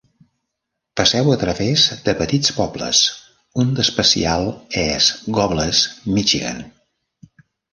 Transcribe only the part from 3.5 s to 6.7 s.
un d'especial és Gobles, Michigan.